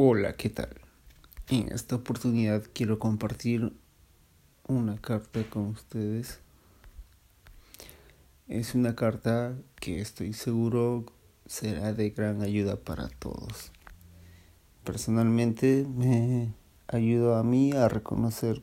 Hola, 0.00 0.34
¿qué 0.36 0.48
tal? 0.48 0.68
En 1.48 1.72
esta 1.72 1.96
oportunidad 1.96 2.62
quiero 2.72 3.00
compartir 3.00 3.72
una 4.68 4.96
carta 5.00 5.42
con 5.50 5.66
ustedes. 5.70 6.38
Es 8.46 8.76
una 8.76 8.94
carta 8.94 9.56
que 9.80 10.00
estoy 10.00 10.34
seguro 10.34 11.04
será 11.46 11.92
de 11.94 12.10
gran 12.10 12.42
ayuda 12.42 12.76
para 12.76 13.08
todos. 13.08 13.72
Personalmente 14.84 15.84
me 15.92 16.54
ayudó 16.86 17.34
a 17.34 17.42
mí 17.42 17.72
a 17.72 17.88
reconocer 17.88 18.62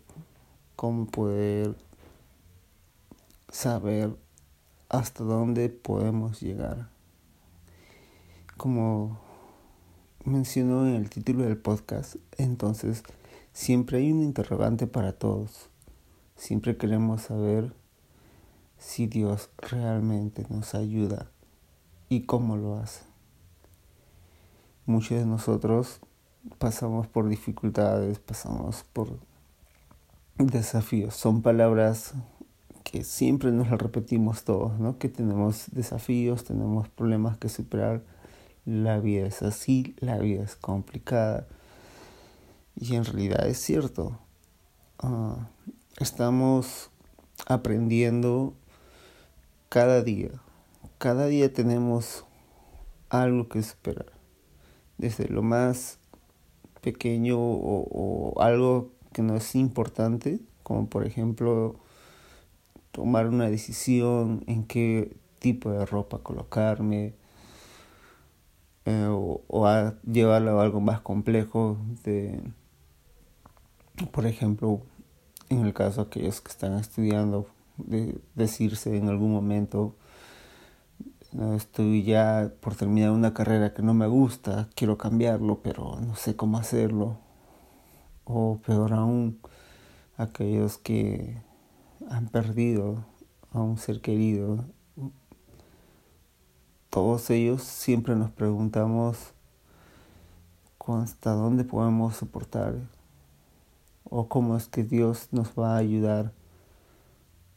cómo 0.77 1.05
poder 1.05 1.75
saber 3.49 4.15
hasta 4.87 5.25
dónde 5.25 5.67
podemos 5.67 6.39
llegar. 6.39 6.87
Como 8.55 9.24
mencionó 10.25 10.87
en 10.87 10.95
el 10.95 11.09
título 11.09 11.43
del 11.43 11.57
podcast, 11.57 12.15
entonces 12.37 13.03
siempre 13.53 13.99
hay 13.99 14.11
un 14.11 14.23
interrogante 14.23 14.87
para 14.87 15.13
todos. 15.13 15.69
Siempre 16.35 16.75
queremos 16.77 17.21
saber 17.21 17.73
si 18.77 19.07
Dios 19.07 19.49
realmente 19.57 20.45
nos 20.49 20.75
ayuda 20.75 21.29
y 22.09 22.21
cómo 22.21 22.57
lo 22.57 22.75
hace. 22.77 23.03
Muchos 24.85 25.19
de 25.19 25.25
nosotros 25.25 25.99
pasamos 26.57 27.07
por 27.07 27.29
dificultades, 27.29 28.19
pasamos 28.19 28.83
por 28.93 29.19
desafíos. 30.37 31.15
Son 31.15 31.41
palabras 31.41 32.13
que 32.83 33.03
siempre 33.03 33.51
nos 33.51 33.69
las 33.69 33.81
repetimos 33.81 34.43
todos, 34.43 34.79
¿no? 34.79 34.97
Que 34.97 35.09
tenemos 35.09 35.65
desafíos, 35.71 36.43
tenemos 36.43 36.89
problemas 36.89 37.37
que 37.37 37.49
superar 37.49 38.03
la 38.65 38.99
vida 38.99 39.27
es 39.27 39.41
así, 39.43 39.95
la 39.99 40.17
vida 40.17 40.43
es 40.43 40.55
complicada. 40.55 41.47
Y 42.75 42.95
en 42.95 43.05
realidad 43.05 43.47
es 43.47 43.59
cierto. 43.59 44.19
Ah, 44.99 45.47
estamos 45.99 46.89
aprendiendo 47.45 48.53
cada 49.69 50.01
día. 50.01 50.31
Cada 50.97 51.27
día 51.27 51.53
tenemos 51.53 52.25
algo 53.09 53.47
que 53.47 53.59
esperar. 53.59 54.11
Desde 54.97 55.27
lo 55.27 55.43
más 55.43 55.99
pequeño 56.81 57.37
o, 57.39 57.87
o 57.89 58.41
algo 58.41 58.91
que 59.13 59.21
no 59.21 59.35
es 59.35 59.55
importante, 59.55 60.39
como 60.63 60.87
por 60.89 61.05
ejemplo 61.05 61.75
tomar 62.91 63.27
una 63.27 63.49
decisión 63.49 64.43
en 64.47 64.63
qué 64.63 65.15
tipo 65.39 65.69
de 65.71 65.85
ropa 65.85 66.19
colocarme, 66.19 67.13
eh, 68.85 69.07
o, 69.09 69.67
a 69.67 69.95
llevarlo 70.03 70.59
a 70.59 70.63
algo 70.63 70.79
más 70.79 71.01
complejo 71.01 71.77
de 72.03 72.39
por 74.11 74.25
ejemplo 74.25 74.81
en 75.49 75.65
el 75.65 75.73
caso 75.73 76.03
de 76.03 76.07
aquellos 76.07 76.41
que 76.41 76.51
están 76.51 76.77
estudiando 76.77 77.47
de 77.77 78.19
decirse 78.35 78.95
en 78.97 79.09
algún 79.09 79.31
momento 79.31 79.95
estoy 81.55 82.03
ya 82.03 82.51
por 82.61 82.75
terminar 82.75 83.11
una 83.11 83.33
carrera 83.33 83.73
que 83.73 83.81
no 83.81 83.93
me 83.93 84.07
gusta 84.07 84.69
quiero 84.75 84.97
cambiarlo 84.97 85.59
pero 85.61 85.99
no 85.99 86.15
sé 86.15 86.35
cómo 86.35 86.57
hacerlo 86.57 87.17
o 88.23 88.59
peor 88.65 88.93
aún 88.93 89.39
aquellos 90.17 90.77
que 90.77 91.41
han 92.09 92.27
perdido 92.27 93.03
a 93.51 93.61
un 93.61 93.77
ser 93.77 94.01
querido 94.01 94.65
todos 96.95 97.29
ellos 97.29 97.61
siempre 97.61 98.15
nos 98.15 98.31
preguntamos 98.31 99.17
hasta 100.87 101.31
dónde 101.31 101.65
podemos 101.65 102.15
soportar 102.15 102.75
o 104.05 104.29
cómo 104.29 104.55
es 104.55 104.69
que 104.69 104.85
Dios 104.85 105.27
nos 105.31 105.49
va 105.59 105.75
a 105.75 105.79
ayudar. 105.79 106.31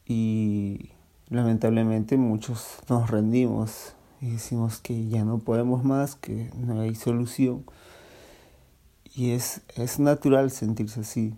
Y 0.04 0.90
lamentablemente 1.28 2.16
muchos 2.16 2.80
nos 2.88 3.12
rendimos 3.12 3.94
y 4.20 4.30
decimos 4.30 4.80
que 4.80 5.06
ya 5.06 5.24
no 5.24 5.38
podemos 5.38 5.84
más, 5.84 6.16
que 6.16 6.50
no 6.56 6.80
hay 6.80 6.96
solución. 6.96 7.64
Y 9.04 9.30
es, 9.30 9.60
es 9.76 10.00
natural 10.00 10.50
sentirse 10.50 11.02
así. 11.02 11.32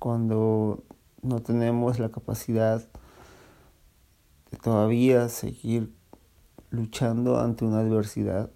Cuando 0.00 0.82
no 1.22 1.38
tenemos 1.38 2.00
la 2.00 2.08
capacidad 2.08 2.84
de 4.50 4.58
todavía 4.58 5.28
seguir 5.28 5.99
luchando 6.70 7.40
ante 7.40 7.64
una 7.64 7.80
adversidad, 7.80 8.50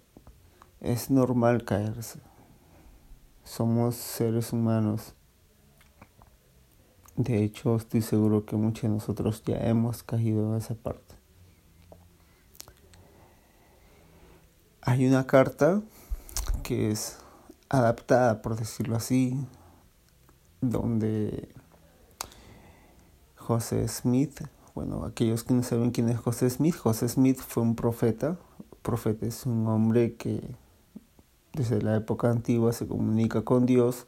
es 0.79 1.09
normal 1.09 1.65
caerse. 1.65 2.19
Somos 3.43 3.95
seres 3.95 4.53
humanos. 4.53 5.13
De 7.15 7.43
hecho, 7.43 7.75
estoy 7.75 8.01
seguro 8.01 8.45
que 8.45 8.55
muchos 8.55 8.83
de 8.83 8.89
nosotros 8.89 9.43
ya 9.45 9.57
hemos 9.57 10.03
caído 10.03 10.51
en 10.51 10.57
esa 10.57 10.75
parte. 10.75 11.15
Hay 14.81 15.07
una 15.07 15.25
carta 15.25 15.81
que 16.63 16.91
es 16.91 17.17
adaptada, 17.69 18.41
por 18.41 18.55
decirlo 18.55 18.95
así, 18.95 19.35
donde 20.61 21.49
José 23.35 23.87
Smith 23.87 24.41
bueno, 24.75 25.05
aquellos 25.05 25.45
que 25.45 25.53
no 25.53 25.63
saben 25.63 25.91
quién 25.91 26.09
es 26.09 26.19
José 26.19 26.49
Smith, 26.49 26.75
José 26.75 27.07
Smith 27.07 27.39
fue 27.39 27.63
un 27.63 27.77
profeta. 27.77 28.37
Profeta 28.81 29.25
es 29.25 29.45
un 29.45 29.65
hombre 29.67 30.15
que 30.15 30.41
desde 31.53 31.81
la 31.81 31.95
época 31.95 32.29
antigua 32.29 32.73
se 32.73 32.85
comunica 32.85 33.43
con 33.43 33.65
Dios 33.65 34.05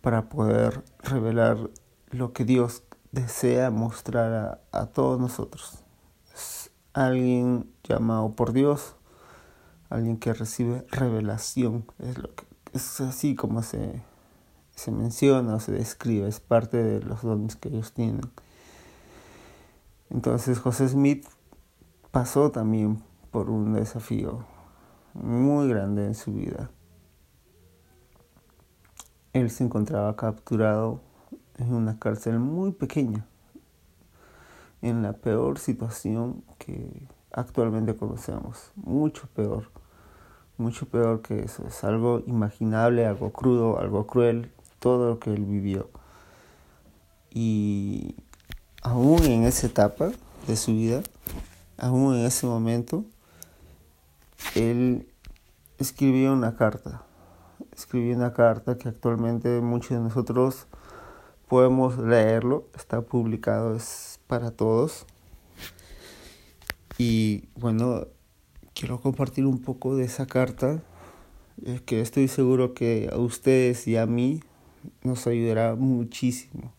para 0.00 0.28
poder 0.28 0.82
revelar 0.98 1.70
lo 2.10 2.32
que 2.32 2.44
Dios 2.44 2.82
desea 3.12 3.70
mostrar 3.70 4.60
a, 4.72 4.86
todos 4.86 5.20
nosotros. 5.20 5.78
Es 6.34 6.72
alguien 6.92 7.70
llamado 7.84 8.32
por 8.32 8.52
Dios, 8.52 8.96
alguien 9.90 10.16
que 10.16 10.34
recibe 10.34 10.84
revelación. 10.90 11.84
Es, 12.00 12.18
lo 12.18 12.34
que, 12.34 12.44
es 12.72 13.00
así 13.00 13.36
como 13.36 13.62
se, 13.62 14.02
se 14.74 14.90
menciona 14.90 15.54
o 15.54 15.60
se 15.60 15.70
describe, 15.70 16.26
es 16.26 16.40
parte 16.40 16.82
de 16.82 17.00
los 17.00 17.22
dones 17.22 17.54
que 17.54 17.68
ellos 17.68 17.92
tienen. 17.92 18.22
Entonces 20.12 20.58
José 20.58 20.88
Smith 20.88 21.26
pasó 22.10 22.50
también 22.50 23.02
por 23.30 23.48
un 23.48 23.72
desafío 23.72 24.44
muy 25.14 25.68
grande 25.68 26.04
en 26.04 26.14
su 26.14 26.34
vida. 26.34 26.70
Él 29.32 29.50
se 29.50 29.64
encontraba 29.64 30.14
capturado 30.14 31.00
en 31.56 31.72
una 31.72 31.98
cárcel 31.98 32.38
muy 32.38 32.72
pequeña, 32.72 33.26
en 34.82 35.02
la 35.02 35.14
peor 35.14 35.58
situación 35.58 36.44
que 36.58 37.08
actualmente 37.32 37.96
conocemos, 37.96 38.70
mucho 38.76 39.26
peor, 39.34 39.70
mucho 40.58 40.86
peor 40.86 41.22
que 41.22 41.40
eso, 41.40 41.66
es 41.66 41.84
algo 41.84 42.22
imaginable, 42.26 43.06
algo 43.06 43.32
crudo, 43.32 43.78
algo 43.78 44.06
cruel, 44.06 44.52
todo 44.78 45.08
lo 45.08 45.18
que 45.18 45.32
él 45.32 45.46
vivió. 45.46 45.88
Y 47.30 48.16
aún 48.82 49.22
en 49.24 49.44
esa 49.44 49.68
etapa 49.68 50.10
de 50.46 50.56
su 50.56 50.72
vida, 50.72 51.02
aún 51.78 52.16
en 52.16 52.26
ese 52.26 52.46
momento, 52.46 53.04
él 54.54 55.08
escribió 55.78 56.32
una 56.32 56.56
carta. 56.56 57.02
Escribió 57.74 58.14
una 58.16 58.32
carta 58.32 58.76
que 58.76 58.88
actualmente 58.88 59.60
muchos 59.60 59.90
de 59.90 60.00
nosotros 60.00 60.66
podemos 61.48 61.98
leerlo, 61.98 62.66
está 62.76 63.00
publicado, 63.02 63.74
es 63.76 64.20
para 64.26 64.50
todos. 64.50 65.06
Y 66.98 67.48
bueno, 67.54 68.06
quiero 68.74 69.00
compartir 69.00 69.46
un 69.46 69.60
poco 69.60 69.96
de 69.96 70.04
esa 70.04 70.26
carta, 70.26 70.82
que 71.86 72.00
estoy 72.00 72.28
seguro 72.28 72.74
que 72.74 73.08
a 73.12 73.18
ustedes 73.18 73.86
y 73.86 73.96
a 73.96 74.06
mí 74.06 74.40
nos 75.02 75.26
ayudará 75.26 75.74
muchísimo. 75.74 76.72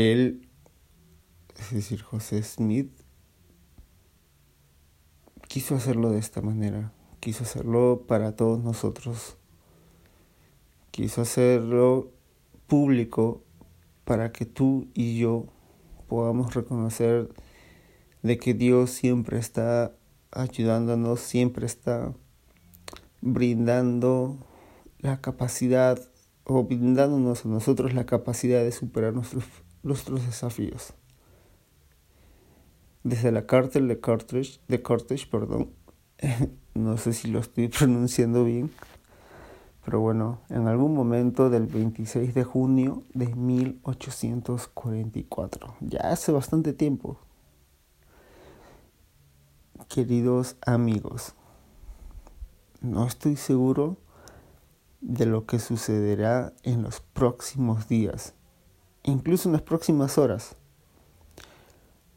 Él, 0.00 0.48
es 1.58 1.72
decir, 1.72 2.00
José 2.00 2.42
Smith, 2.42 2.90
quiso 5.46 5.74
hacerlo 5.74 6.10
de 6.10 6.18
esta 6.18 6.40
manera, 6.40 6.92
quiso 7.20 7.44
hacerlo 7.44 8.04
para 8.08 8.34
todos 8.34 8.64
nosotros, 8.64 9.36
quiso 10.90 11.20
hacerlo 11.20 12.12
público 12.66 13.44
para 14.04 14.32
que 14.32 14.46
tú 14.46 14.88
y 14.94 15.18
yo 15.18 15.46
podamos 16.08 16.54
reconocer 16.54 17.28
de 18.22 18.38
que 18.38 18.54
Dios 18.54 18.90
siempre 18.90 19.38
está 19.38 19.92
ayudándonos, 20.30 21.20
siempre 21.20 21.66
está 21.66 22.14
brindando 23.20 24.38
la 24.98 25.20
capacidad 25.20 26.00
o 26.44 26.64
brindándonos 26.64 27.44
a 27.44 27.48
nosotros 27.48 27.92
la 27.92 28.06
capacidad 28.06 28.62
de 28.62 28.72
superar 28.72 29.12
nuestros 29.12 29.44
nuestros 29.82 30.26
desafíos. 30.26 30.92
Desde 33.02 33.32
la 33.32 33.46
cárcel 33.46 33.88
de 33.88 33.98
Carthage, 34.00 34.60
de 34.68 34.78
perdón, 35.30 35.70
no 36.74 36.98
sé 36.98 37.12
si 37.12 37.28
lo 37.28 37.40
estoy 37.40 37.68
pronunciando 37.68 38.44
bien, 38.44 38.70
pero 39.84 40.00
bueno, 40.00 40.40
en 40.50 40.68
algún 40.68 40.94
momento 40.94 41.50
del 41.50 41.66
26 41.66 42.34
de 42.34 42.44
junio 42.44 43.02
de 43.14 43.34
1844, 43.34 45.76
ya 45.80 46.00
hace 46.00 46.32
bastante 46.32 46.74
tiempo. 46.74 47.18
Queridos 49.88 50.56
amigos, 50.64 51.34
no 52.82 53.06
estoy 53.06 53.36
seguro 53.36 53.96
de 55.00 55.26
lo 55.26 55.46
que 55.46 55.58
sucederá 55.58 56.52
en 56.62 56.82
los 56.82 57.00
próximos 57.00 57.88
días, 57.88 58.34
incluso 59.02 59.48
en 59.48 59.52
las 59.52 59.62
próximas 59.62 60.18
horas. 60.18 60.56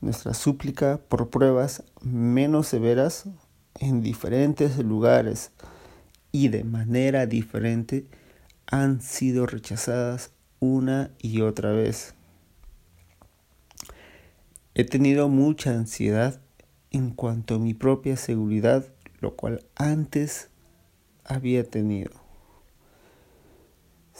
Nuestra 0.01 0.33
súplica 0.33 0.99
por 1.07 1.29
pruebas 1.29 1.83
menos 2.01 2.67
severas 2.67 3.25
en 3.79 4.01
diferentes 4.01 4.77
lugares 4.77 5.51
y 6.31 6.49
de 6.49 6.63
manera 6.63 7.25
diferente 7.25 8.05
han 8.67 9.01
sido 9.01 9.45
rechazadas 9.45 10.31
una 10.59 11.11
y 11.19 11.41
otra 11.41 11.71
vez. 11.71 12.15
He 14.75 14.83
tenido 14.83 15.29
mucha 15.29 15.71
ansiedad 15.71 16.41
en 16.89 17.11
cuanto 17.11 17.55
a 17.55 17.59
mi 17.59 17.73
propia 17.73 18.17
seguridad, 18.17 18.85
lo 19.19 19.35
cual 19.35 19.63
antes 19.75 20.49
había 21.23 21.63
tenido. 21.63 22.22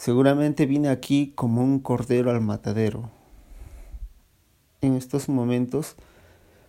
Seguramente 0.03 0.65
vine 0.65 0.89
aquí 0.89 1.31
como 1.33 1.63
un 1.63 1.79
cordero 1.79 2.29
al 2.29 2.41
matadero. 2.41 3.09
En 4.81 4.95
estos 4.95 5.29
momentos, 5.29 5.95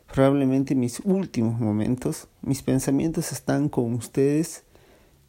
probablemente 0.06 0.76
mis 0.76 1.00
últimos 1.00 1.58
momentos, 1.58 2.28
mis 2.42 2.62
pensamientos 2.62 3.32
están 3.32 3.68
con 3.68 3.92
ustedes 3.94 4.62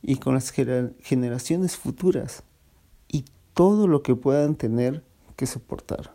y 0.03 0.17
con 0.17 0.35
las 0.35 0.51
generaciones 0.51 1.77
futuras 1.77 2.43
y 3.07 3.25
todo 3.55 3.87
lo 3.87 4.03
que 4.03 4.13
puedan 4.13 4.53
tener 4.53 5.03
que 5.35 5.47
soportar. 5.47 6.13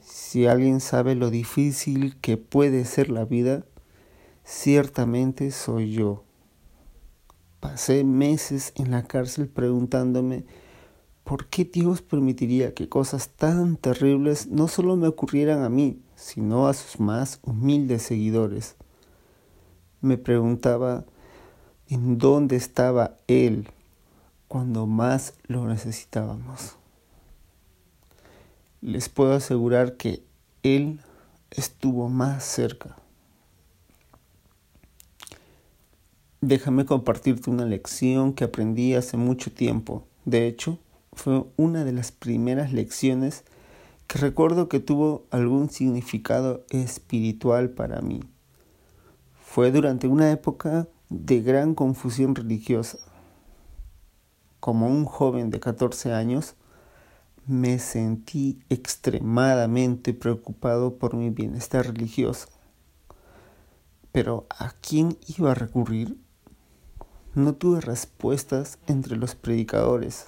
Si 0.00 0.48
alguien 0.48 0.80
sabe 0.80 1.14
lo 1.14 1.30
difícil 1.30 2.16
que 2.16 2.36
puede 2.36 2.86
ser 2.86 3.08
la 3.08 3.24
vida, 3.24 3.64
ciertamente 4.42 5.52
soy 5.52 5.92
yo. 5.92 6.24
Pasé 7.62 8.02
meses 8.02 8.72
en 8.74 8.90
la 8.90 9.04
cárcel 9.04 9.46
preguntándome 9.46 10.44
por 11.22 11.46
qué 11.46 11.64
Dios 11.64 12.02
permitiría 12.02 12.74
que 12.74 12.88
cosas 12.88 13.28
tan 13.28 13.76
terribles 13.76 14.48
no 14.48 14.66
solo 14.66 14.96
me 14.96 15.06
ocurrieran 15.06 15.62
a 15.62 15.68
mí, 15.68 16.02
sino 16.16 16.66
a 16.66 16.74
sus 16.74 16.98
más 16.98 17.38
humildes 17.44 18.02
seguidores. 18.02 18.74
Me 20.00 20.18
preguntaba 20.18 21.04
en 21.86 22.18
dónde 22.18 22.56
estaba 22.56 23.16
Él 23.28 23.68
cuando 24.48 24.88
más 24.88 25.34
lo 25.46 25.64
necesitábamos. 25.64 26.74
Les 28.80 29.08
puedo 29.08 29.34
asegurar 29.34 29.96
que 29.96 30.24
Él 30.64 30.98
estuvo 31.52 32.08
más 32.08 32.42
cerca. 32.42 32.96
Déjame 36.44 36.84
compartirte 36.84 37.50
una 37.50 37.66
lección 37.66 38.32
que 38.32 38.42
aprendí 38.42 38.94
hace 38.94 39.16
mucho 39.16 39.52
tiempo. 39.52 40.08
De 40.24 40.48
hecho, 40.48 40.80
fue 41.12 41.44
una 41.56 41.84
de 41.84 41.92
las 41.92 42.10
primeras 42.10 42.72
lecciones 42.72 43.44
que 44.08 44.18
recuerdo 44.18 44.68
que 44.68 44.80
tuvo 44.80 45.24
algún 45.30 45.70
significado 45.70 46.64
espiritual 46.70 47.70
para 47.70 48.00
mí. 48.00 48.24
Fue 49.40 49.70
durante 49.70 50.08
una 50.08 50.32
época 50.32 50.88
de 51.10 51.42
gran 51.42 51.76
confusión 51.76 52.34
religiosa. 52.34 52.98
Como 54.58 54.88
un 54.88 55.04
joven 55.04 55.50
de 55.50 55.60
14 55.60 56.12
años, 56.12 56.56
me 57.46 57.78
sentí 57.78 58.58
extremadamente 58.68 60.12
preocupado 60.12 60.96
por 60.96 61.14
mi 61.14 61.30
bienestar 61.30 61.86
religioso. 61.86 62.48
Pero 64.10 64.48
¿a 64.50 64.72
quién 64.80 65.16
iba 65.38 65.52
a 65.52 65.54
recurrir? 65.54 66.18
No 67.34 67.54
tuve 67.54 67.80
respuestas 67.80 68.78
entre 68.86 69.16
los 69.16 69.34
predicadores. 69.34 70.26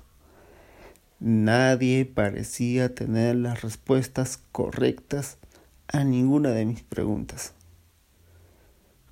Nadie 1.20 2.06
parecía 2.06 2.94
tener 2.94 3.36
las 3.36 3.60
respuestas 3.60 4.38
correctas 4.52 5.36
a 5.88 6.02
ninguna 6.02 6.50
de 6.50 6.64
mis 6.64 6.82
preguntas. 6.82 7.52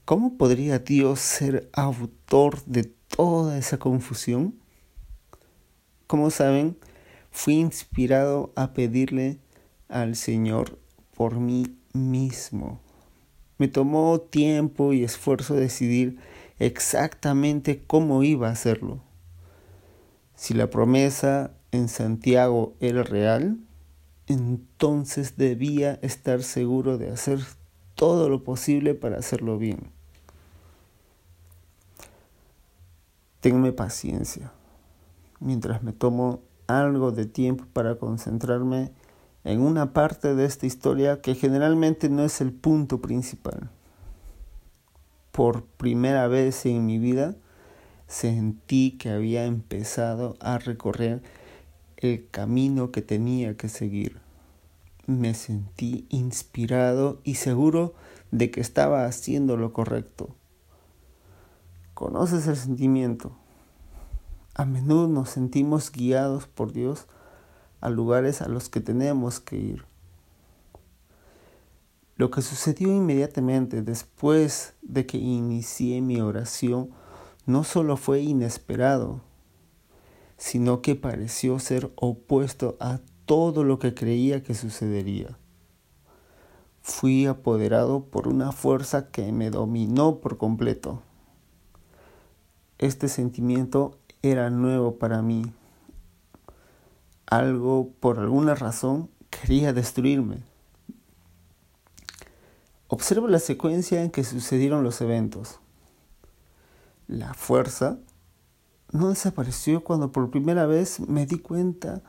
¿Cómo 0.07 0.39
podría 0.39 0.79
Dios 0.79 1.21
ser 1.21 1.69
autor 1.75 2.65
de 2.65 2.85
toda 2.85 3.59
esa 3.59 3.79
confusión? 3.79 4.55
Como 6.07 6.31
saben, 6.31 6.79
fui 7.31 7.55
inspirado 7.57 8.55
a 8.57 8.73
pedirle 8.73 9.39
al 9.89 10.17
Señor 10.17 10.79
por 11.15 11.35
mí 11.35 11.77
mismo. 11.93 12.81
Me 13.59 13.69
tomó 13.69 14.19
tiempo 14.19 14.95
y 14.95 15.05
esfuerzo 15.05 15.55
decidir 15.55 16.19
exactamente 16.67 17.83
cómo 17.87 18.23
iba 18.23 18.49
a 18.49 18.53
hacerlo. 18.53 19.01
Si 20.37 20.55
la 20.55 20.71
promesa 20.71 21.51
en 21.73 21.89
Santiago 21.89 22.75
era 22.79 23.03
real, 23.03 23.59
entonces 24.29 25.37
debía 25.37 25.99
estar 26.03 26.43
seguro 26.45 26.99
de 26.99 27.11
hacer 27.11 27.41
todo 27.97 28.29
lo 28.29 28.45
posible 28.45 28.95
para 28.95 29.19
hacerlo 29.19 29.59
bien. 29.59 29.91
Tenme 33.41 33.73
paciencia 33.73 34.53
mientras 35.41 35.83
me 35.83 35.93
tomo 35.93 36.43
algo 36.69 37.11
de 37.11 37.27
tiempo 37.27 37.65
para 37.73 37.97
concentrarme 37.97 38.93
en 39.43 39.61
una 39.61 39.93
parte 39.93 40.37
de 40.37 40.45
esta 40.45 40.67
historia 40.67 41.21
que 41.21 41.35
generalmente 41.35 42.09
no 42.09 42.23
es 42.23 42.41
el 42.41 42.53
punto 42.53 43.01
principal 43.01 43.69
por 45.33 45.65
primera 45.65 46.29
vez 46.29 46.67
en 46.67 46.87
mi 46.87 46.99
vida 46.99 47.35
sentí 48.07 48.99
que 48.99 49.09
había 49.11 49.47
empezado 49.47 50.37
a 50.41 50.59
recorrer 50.59 51.23
el 51.97 52.29
camino 52.31 52.91
que 52.91 53.01
tenía 53.01 53.57
que 53.57 53.69
seguir. 53.69 54.21
Me 55.07 55.35
sentí 55.35 56.07
inspirado 56.11 57.21
y 57.25 57.37
seguro 57.37 57.95
de 58.31 58.51
que 58.51 58.61
estaba 58.61 59.07
haciendo 59.07 59.57
lo 59.57 59.73
correcto. 59.73 60.35
¿Conoces 61.95 62.47
el 62.47 62.57
sentimiento? 62.57 63.33
A 64.55 64.67
menudo 64.67 65.09
nos 65.09 65.31
sentimos 65.31 65.91
guiados 65.91 66.47
por 66.47 66.73
Dios 66.73 67.07
a 67.81 67.89
lugares 67.89 68.43
a 68.43 68.49
los 68.49 68.69
que 68.69 68.81
tenemos 68.81 69.41
que 69.41 69.57
ir. 69.57 69.92
Lo 72.23 72.31
que 72.31 72.41
sucedió 72.41 72.87
inmediatamente 72.87 73.83
después 73.83 74.75
de 74.81 75.07
que 75.07 75.19
inicié 75.19 76.01
mi 76.01 76.21
oración 76.21 76.91
no 77.47 77.65
solo 77.65 77.97
fue 77.97 78.21
inesperado, 78.21 79.23
sino 80.37 80.83
que 80.83 80.95
pareció 80.95 81.59
ser 81.59 81.91
opuesto 81.97 82.77
a 82.79 83.01
todo 83.27 83.65
lo 83.65 83.81
que 83.81 83.93
creía 83.93 84.45
que 84.45 84.55
sucedería. 84.55 85.37
Fui 86.81 87.27
apoderado 87.27 88.05
por 88.05 88.29
una 88.29 88.53
fuerza 88.53 89.11
que 89.11 89.33
me 89.33 89.51
dominó 89.51 90.21
por 90.21 90.39
completo. 90.39 91.03
Este 92.79 93.09
sentimiento 93.09 93.99
era 94.23 94.49
nuevo 94.49 94.95
para 94.95 95.23
mí. 95.23 95.43
Algo, 97.27 97.91
por 97.99 98.21
alguna 98.21 98.55
razón, 98.55 99.11
quería 99.29 99.73
destruirme. 99.73 100.52
Observo 102.95 103.27
la 103.27 103.39
secuencia 103.39 104.03
en 104.03 104.11
que 104.11 104.23
sucedieron 104.23 104.85
los 104.85 105.01
eventos. 105.01 105.61
La 107.09 107.33
fuerza 107.33 107.97
no 108.91 109.09
desapareció 109.09 109.83
cuando 109.83 110.13
por 110.13 110.31
primera 110.31 110.67
vez 110.67 111.01
me 111.01 111.25
di 111.25 111.39
cuenta 111.39 112.03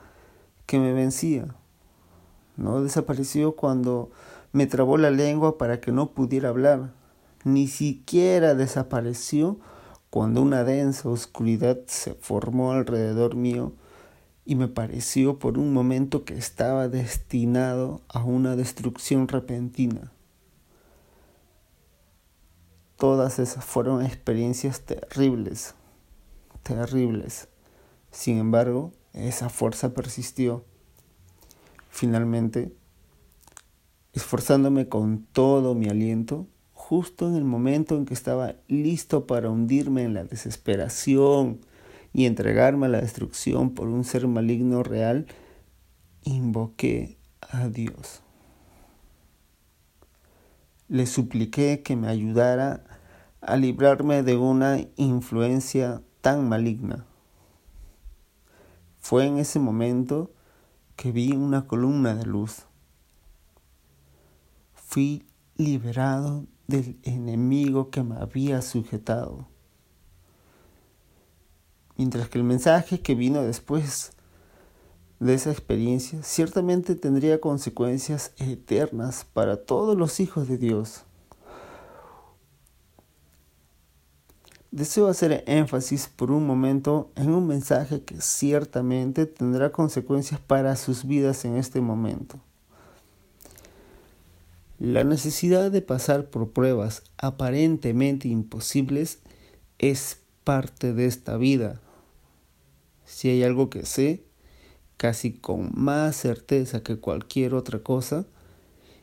que 0.66 0.80
me 0.80 0.92
vencía. 0.92 1.56
No 2.58 2.84
desapareció 2.84 3.56
cuando 3.56 4.12
me 4.52 4.68
trabó 4.68 4.98
la 4.98 5.10
lengua 5.10 5.58
para 5.58 5.80
que 5.80 5.94
no 5.94 6.12
pudiera 6.12 6.50
hablar. 6.50 6.92
Ni 7.46 7.70
siquiera 7.70 8.54
desapareció 8.54 9.60
cuando 10.10 10.42
una 10.42 10.66
densa 10.66 11.08
oscuridad 11.08 11.80
se 11.88 12.14
formó 12.16 12.74
alrededor 12.74 13.36
mío 13.36 13.72
y 14.44 14.56
me 14.56 14.68
pareció 14.68 15.40
por 15.40 15.58
un 15.58 15.72
momento 15.72 16.26
que 16.26 16.38
estaba 16.38 16.90
destinado 16.90 18.02
a 18.10 18.26
una 18.26 18.58
destrucción 18.58 19.30
repentina. 19.30 20.12
Todas 22.98 23.40
esas 23.40 23.66
fueron 23.66 24.06
experiencias 24.06 24.82
terribles, 24.82 25.76
terribles. 26.64 27.48
Sin 28.12 28.38
embargo, 28.38 28.92
esa 29.14 29.50
fuerza 29.50 29.94
persistió. 29.94 30.64
Finalmente, 31.90 32.74
esforzándome 34.14 34.88
con 34.88 35.26
todo 35.34 35.76
mi 35.76 35.88
aliento, 35.90 36.48
justo 36.74 37.28
en 37.28 37.36
el 37.36 37.44
momento 37.44 37.96
en 37.96 38.06
que 38.06 38.14
estaba 38.14 38.56
listo 38.68 39.26
para 39.26 39.50
hundirme 39.50 40.04
en 40.04 40.14
la 40.14 40.24
desesperación 40.24 41.60
y 42.14 42.26
entregarme 42.26 42.86
a 42.86 42.90
la 42.90 43.02
destrucción 43.02 43.74
por 43.74 43.88
un 43.88 44.04
ser 44.04 44.28
maligno 44.28 44.84
real, 44.84 45.26
invoqué 46.24 47.18
a 47.42 47.68
Dios. 47.68 48.22
Le 50.94 51.08
supliqué 51.08 51.82
que 51.82 51.96
me 51.96 52.08
ayudara 52.08 52.84
a 53.42 53.58
librarme 53.58 54.22
de 54.22 54.38
una 54.38 54.78
influencia 54.96 56.04
tan 56.22 56.48
maligna. 56.48 57.08
Fue 59.00 59.26
en 59.26 59.40
ese 59.40 59.58
momento 59.58 60.30
que 60.96 61.12
vi 61.12 61.32
una 61.32 61.66
columna 61.66 62.14
de 62.14 62.28
luz. 62.28 62.68
Fui 64.76 65.26
liberado 65.58 66.46
del 66.68 67.00
enemigo 67.02 67.90
que 67.90 68.04
me 68.04 68.18
había 68.18 68.62
sujetado. 68.62 69.48
Mientras 71.98 72.30
que 72.30 72.38
el 72.38 72.44
mensaje 72.44 73.02
que 73.02 73.16
vino 73.16 73.42
después 73.42 74.13
de 75.24 75.36
esa 75.36 75.52
experiencia 75.52 76.22
ciertamente 76.22 76.96
tendría 76.96 77.40
consecuencias 77.40 78.34
eternas 78.38 79.26
para 79.32 79.56
todos 79.56 79.98
los 79.98 80.20
hijos 80.20 80.50
de 80.50 80.58
Dios. 80.58 81.04
Deseo 84.72 85.08
hacer 85.08 85.46
énfasis 85.48 86.10
por 86.14 86.30
un 86.30 86.46
momento 86.46 87.10
en 87.16 87.30
un 87.30 87.48
mensaje 87.48 88.02
que 88.02 88.20
ciertamente 88.20 89.26
tendrá 89.26 89.72
consecuencias 89.72 90.42
para 90.42 90.76
sus 90.76 91.06
vidas 91.06 91.46
en 91.46 91.56
este 91.56 91.80
momento. 91.80 92.40
La 94.80 95.06
necesidad 95.06 95.72
de 95.72 95.82
pasar 95.82 96.26
por 96.26 96.50
pruebas 96.50 97.04
aparentemente 97.18 98.28
imposibles 98.28 99.20
es 99.80 100.18
parte 100.44 100.92
de 100.92 101.06
esta 101.06 101.38
vida. 101.38 101.80
Si 103.06 103.30
hay 103.30 103.44
algo 103.44 103.70
que 103.70 103.86
sé, 103.86 104.24
casi 105.04 105.34
con 105.34 105.70
más 105.76 106.16
certeza 106.16 106.82
que 106.82 106.96
cualquier 106.96 107.56
otra 107.56 107.80
cosa, 107.80 108.26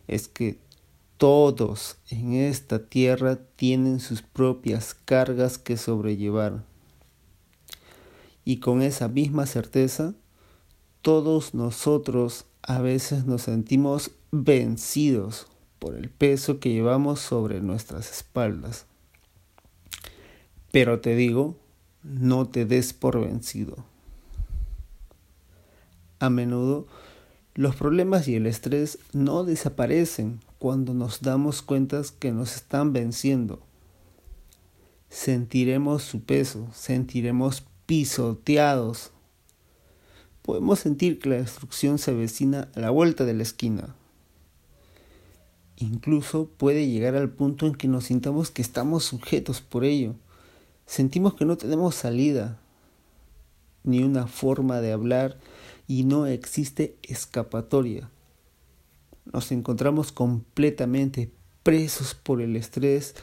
es 0.09 0.29
que 0.29 0.57
todos 1.19 1.99
en 2.09 2.33
esta 2.33 2.87
tierra 2.87 3.39
tienen 3.57 4.01
sus 4.01 4.23
propias 4.23 4.95
cargas 4.95 5.59
que 5.59 5.77
sobrellevar. 5.77 6.65
Y 8.47 8.61
con 8.61 8.81
esa 8.81 9.09
misma 9.09 9.45
certeza, 9.45 10.15
todos 11.03 11.53
nosotros 11.53 12.47
a 12.63 12.81
veces 12.81 13.27
nos 13.27 13.43
sentimos 13.43 14.11
vencidos 14.33 15.49
por 15.79 15.97
el 15.97 16.09
peso 16.09 16.61
que 16.61 16.73
llevamos 16.73 17.21
sobre 17.21 17.61
nuestras 17.61 18.11
espaldas. 18.11 18.87
Pero 20.73 21.01
te 21.03 21.15
digo, 21.15 21.59
no 22.03 22.49
te 22.49 22.65
des 22.65 22.95
por 22.95 23.21
vencido. 23.21 23.90
A 26.21 26.31
menudo, 26.31 26.87
los 27.55 27.75
problemas 27.75 28.29
y 28.29 28.37
el 28.37 28.47
estrés 28.47 28.99
no 29.13 29.43
desaparecen 29.43 30.41
cuando 30.59 30.95
nos 30.95 31.23
damos 31.23 31.63
cuenta 31.63 32.03
que 32.19 32.31
nos 32.31 32.55
están 32.55 32.93
venciendo. 32.93 33.61
Sentiremos 35.09 36.03
su 36.05 36.23
peso, 36.23 36.69
sentiremos 36.73 37.65
pisoteados. 37.87 39.11
Podemos 40.43 40.79
sentir 40.79 41.19
que 41.19 41.31
la 41.31 41.37
destrucción 41.37 41.99
se 41.99 42.13
avecina 42.13 42.69
a 42.77 42.81
la 42.81 42.91
vuelta 42.91 43.25
de 43.25 43.35
la 43.35 43.43
esquina. 43.43 43.97
Incluso 45.77 46.51
puede 46.57 46.87
llegar 46.87 47.17
al 47.17 47.31
punto 47.31 47.67
en 47.67 47.75
que 47.75 47.89
nos 47.89 48.05
sintamos 48.05 48.51
que 48.51 48.61
estamos 48.63 49.05
sujetos 49.05 49.63
por 49.63 49.85
ello. 49.85 50.15
Sentimos 50.85 51.35
que 51.35 51.47
no 51.47 51.57
tenemos 51.57 51.95
salida, 51.95 52.61
ni 53.83 54.03
una 54.03 54.27
forma 54.27 54.81
de 54.81 54.93
hablar, 54.93 55.39
y 55.91 56.05
no 56.05 56.27
existe 56.27 56.97
escapatoria 57.03 58.11
nos 59.33 59.53
encontramos 59.53 60.13
completamente 60.13 61.31
presos 61.63 62.15
por 62.15 62.41
el 62.41 62.57
estrés 62.57 63.15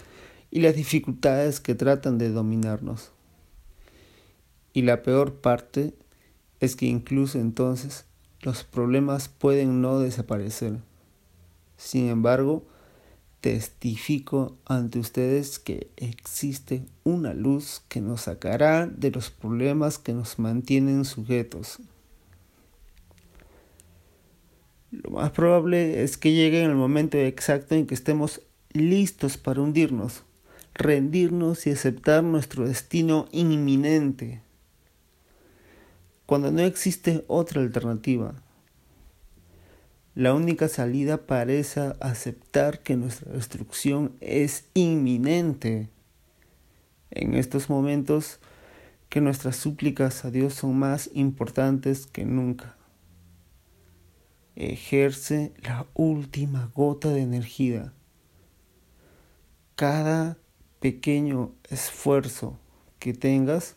y 0.52 0.62
las 0.62 0.76
dificultades 0.76 1.60
que 1.60 1.76
tratan 1.76 2.18
de 2.18 2.30
dominarnos. 2.30 3.12
Y 4.74 4.84
la 4.84 5.02
peor 5.02 5.36
parte 5.36 5.94
es 6.60 6.76
que 6.76 6.86
incluso 6.86 7.40
entonces 7.40 8.06
los 8.42 8.64
problemas 8.64 9.28
pueden 9.28 9.82
no 9.82 10.00
desaparecer. 10.00 10.78
Sin 11.78 12.08
embargo, 12.08 12.66
testifico 13.42 14.58
ante 14.66 15.00
ustedes 15.00 15.60
que 15.60 15.90
existe 15.98 16.86
una 17.04 17.34
luz 17.34 17.82
que 17.88 18.02
nos 18.02 18.22
sacará 18.22 18.88
de 18.88 19.12
los 19.12 19.30
problemas 19.30 19.98
que 19.98 20.14
nos 20.14 20.40
mantienen 20.40 21.06
sujetos. 21.06 21.80
Lo 24.92 25.12
más 25.12 25.32
probable 25.32 26.04
es 26.04 26.18
que 26.18 26.32
llegue 26.32 26.64
en 26.64 26.70
el 26.70 26.76
momento 26.78 27.18
exacto 27.18 27.76
en 27.76 27.88
que 27.88 27.94
estemos 27.94 28.42
listos 28.72 29.36
para 29.36 29.62
hundirnos, 29.62 30.24
rendirnos 30.74 31.68
y 31.68 31.72
aceptar 31.72 32.24
nuestro 32.24 32.66
destino 32.66 33.28
inminente, 33.34 34.42
cuando 36.26 36.52
no 36.52 36.62
existe 36.62 37.26
otra 37.28 37.62
alternativa. 37.62 38.36
La 40.16 40.34
única 40.34 40.70
salida 40.70 41.18
parece 41.28 41.94
aceptar 42.00 42.80
que 42.80 42.96
nuestra 42.96 43.34
destrucción 43.34 44.14
es 44.22 44.66
inminente. 44.74 45.90
En 47.12 47.34
estos 47.34 47.70
momentos 47.70 48.40
que 49.10 49.20
nuestras 49.20 49.58
súplicas 49.58 50.24
a 50.24 50.32
Dios 50.32 50.54
son 50.54 50.80
más 50.80 51.10
importantes 51.14 52.08
que 52.08 52.26
nunca 52.26 52.77
ejerce 54.58 55.54
la 55.62 55.86
última 55.94 56.72
gota 56.74 57.10
de 57.10 57.22
energía. 57.22 57.94
Cada 59.76 60.38
pequeño 60.80 61.52
esfuerzo 61.70 62.58
que 62.98 63.14
tengas 63.14 63.76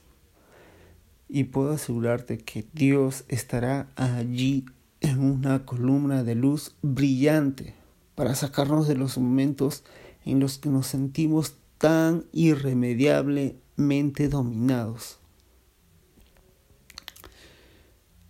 y 1.28 1.44
puedo 1.44 1.72
asegurarte 1.72 2.38
que 2.38 2.66
Dios 2.72 3.24
estará 3.28 3.88
allí 3.94 4.64
en 5.00 5.20
una 5.20 5.66
columna 5.66 6.24
de 6.24 6.34
luz 6.34 6.74
brillante 6.82 7.74
para 8.14 8.34
sacarnos 8.34 8.88
de 8.88 8.96
los 8.96 9.18
momentos 9.18 9.84
en 10.24 10.40
los 10.40 10.58
que 10.58 10.70
nos 10.70 10.86
sentimos 10.86 11.56
tan 11.78 12.24
irremediablemente 12.32 14.28
dominados. 14.28 15.18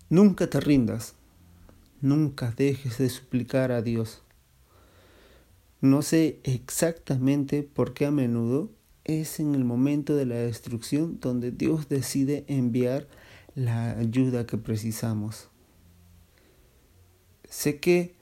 Nunca 0.09 0.49
te 0.49 0.59
rindas. 0.61 1.15
Nunca 2.03 2.51
dejes 2.57 2.97
de 2.97 3.11
suplicar 3.11 3.73
a 3.73 3.83
Dios. 3.83 4.23
No 5.83 6.01
sé 6.01 6.41
exactamente 6.45 7.63
por 7.63 7.93
qué 7.93 8.07
a 8.07 8.11
menudo 8.11 8.71
es 9.05 9.39
en 9.39 9.55
el 9.55 9.67
momento 9.67 10.17
de 10.17 10.25
la 10.25 10.37
destrucción 10.37 11.21
donde 11.21 11.51
Dios 11.51 11.91
decide 11.91 12.47
enviar 12.49 13.07
la 13.55 13.91
ayuda 13.99 14.47
que 14.47 14.57
precisamos. 14.57 15.49
Sé 17.51 17.81
que 17.81 18.15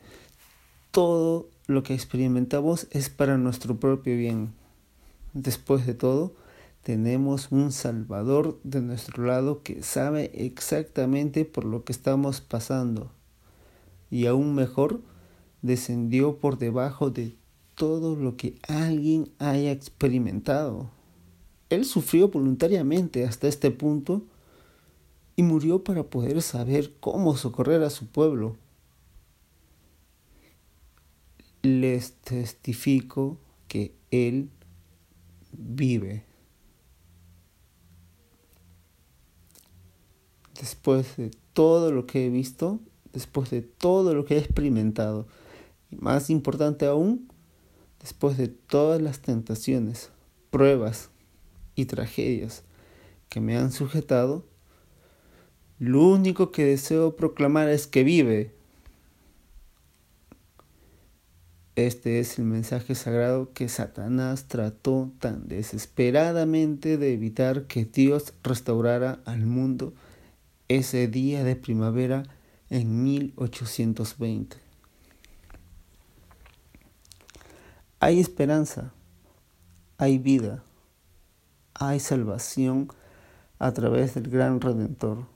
todo 0.91 1.49
lo 1.69 1.85
que 1.85 1.95
experimentamos 1.95 2.89
es 2.91 3.11
para 3.11 3.39
nuestro 3.39 3.79
propio 3.79 4.17
bien. 4.17 4.55
Después 5.35 5.87
de 5.87 5.95
todo, 5.95 6.35
tenemos 6.83 7.53
un 7.53 7.71
Salvador 7.71 8.59
de 8.65 8.81
nuestro 8.81 9.25
lado 9.25 9.63
que 9.63 9.85
sabe 9.85 10.33
exactamente 10.35 11.45
por 11.45 11.65
lo 11.65 11.85
que 11.85 11.93
estamos 11.93 12.41
pasando 12.41 13.13
y 14.11 14.27
aún 14.27 14.55
mejor, 14.55 15.01
descendió 15.63 16.39
por 16.39 16.59
debajo 16.59 17.11
de 17.11 17.37
todo 17.75 18.17
lo 18.17 18.37
que 18.37 18.59
alguien 18.69 19.31
haya 19.39 19.73
experimentado. 19.73 20.91
Él 21.71 21.85
sufrió 21.85 22.29
voluntariamente 22.29 23.25
hasta 23.25 23.47
este 23.47 23.71
punto 23.71 24.23
y 25.37 25.43
murió 25.43 25.85
para 25.85 26.03
poder 26.03 26.43
saber 26.43 26.95
cómo 26.99 27.37
socorrer 27.37 27.83
a 27.83 27.91
su 27.91 28.07
pueblo. 28.07 28.57
Les 31.63 32.15
testifico 32.15 33.39
que 33.69 33.95
Él 34.11 34.51
vive. 35.53 36.25
Después 40.59 41.17
de 41.17 41.31
todo 41.53 41.93
lo 41.93 42.07
que 42.07 42.27
he 42.27 42.31
visto, 42.31 42.81
después 43.13 43.51
de 43.51 43.63
todo 43.63 44.15
lo 44.15 44.25
que 44.25 44.37
he 44.37 44.39
experimentado. 44.39 45.27
Y 45.91 45.97
más 45.97 46.31
importante 46.31 46.87
aún, 46.87 47.29
después 48.01 48.37
de 48.37 48.49
todas 48.49 49.01
las 49.01 49.21
tentaciones, 49.21 50.11
pruebas 50.51 51.11
y 51.75 51.87
tragedias 51.87 52.63
que 53.29 53.41
me 53.41 53.57
han 53.57 53.73
sujetado, 53.73 54.45
lo 55.79 56.03
único 56.09 56.51
que 56.51 56.65
deseo 56.65 57.15
proclamar 57.15 57.69
es 57.69 57.87
que 57.87 58.03
vive. 58.03 58.53
Este 61.77 62.19
es 62.19 62.41
el 62.41 62.45
mensaje 62.45 62.97
sagrado 62.97 63.53
que 63.53 63.69
Satanás 63.69 64.49
trató 64.49 65.13
tan 65.21 65.47
desesperadamente 65.47 66.99
de 66.99 67.13
evitar 67.13 67.67
que 67.69 67.85
Dios 67.85 68.35
restaurara 68.43 69.21
al 69.25 69.47
mundo 69.47 69.95
ese 70.67 71.07
día 71.07 71.45
de 71.45 71.55
primavera 71.55 72.25
en 72.71 73.03
1820. 73.03 74.57
Hay 78.01 78.21
esperanza, 78.21 78.93
hay 79.97 80.19
vida, 80.19 80.63
hay 81.75 82.01
salvación 82.01 82.89
a 83.59 83.73
través 83.73 84.15
del 84.15 84.29
gran 84.31 84.61
Redentor. 84.61 85.27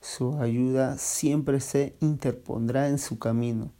Su 0.00 0.38
ayuda 0.38 0.98
siempre 0.98 1.60
se 1.60 1.96
interpondrá 2.00 2.88
en 2.88 2.98
su 2.98 3.18
camino 3.18 3.70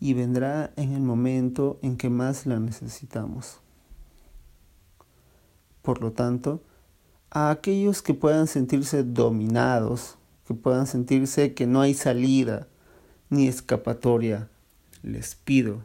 y 0.00 0.14
vendrá 0.14 0.72
en 0.76 0.92
el 0.92 1.00
momento 1.00 1.78
en 1.80 1.96
que 1.96 2.10
más 2.10 2.44
la 2.44 2.58
necesitamos. 2.58 3.60
Por 5.82 6.02
lo 6.02 6.12
tanto, 6.12 6.60
a 7.30 7.50
aquellos 7.50 8.02
que 8.02 8.12
puedan 8.12 8.46
sentirse 8.46 9.04
dominados, 9.04 10.18
que 10.46 10.54
puedan 10.54 10.86
sentirse 10.86 11.54
que 11.54 11.66
no 11.66 11.80
hay 11.80 11.94
salida 11.94 12.68
ni 13.30 13.48
escapatoria, 13.48 14.48
les 15.02 15.34
pido, 15.34 15.82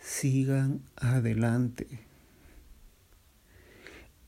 sigan 0.00 0.82
adelante. 0.96 1.86